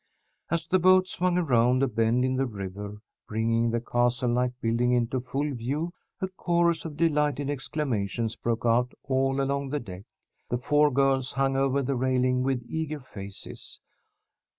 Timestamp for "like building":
4.33-4.93